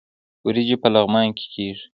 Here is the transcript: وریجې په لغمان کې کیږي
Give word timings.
وریجې 0.45 0.75
په 0.81 0.87
لغمان 0.93 1.27
کې 1.37 1.45
کیږي 1.53 1.85